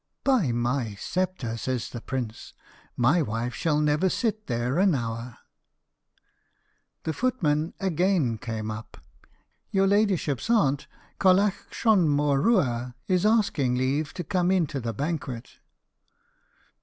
"By 0.23 0.51
my 0.51 0.95
sceptre," 0.95 1.57
says 1.57 1.91
the 1.91 2.01
prince, 2.01 2.55
"my 2.97 3.21
wife 3.21 3.53
shall 3.53 3.79
never 3.79 4.09
sit 4.09 4.47
there 4.47 4.79
an 4.79 4.95
hour." 4.95 5.37
The 7.03 7.13
footman 7.13 7.75
again 7.79 8.39
came 8.39 8.71
up. 8.71 8.97
"Your 9.69 9.85
ladyship's 9.85 10.49
aunt, 10.49 10.87
Colliach 11.19 11.69
Shron 11.69 12.07
Mor 12.07 12.41
Rua, 12.41 12.95
is 13.07 13.27
asking 13.27 13.75
leave 13.75 14.11
to 14.15 14.23
come 14.23 14.49
into 14.49 14.79
the 14.79 14.91
banquet." 14.91 15.51